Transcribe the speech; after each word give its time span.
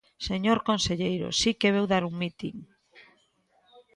Señor 0.27 0.59
conselleiro, 0.69 1.27
si 1.39 1.51
que 1.59 1.73
veu 1.75 1.85
dar 1.93 2.03
un 2.09 2.13
mitin. 2.21 2.57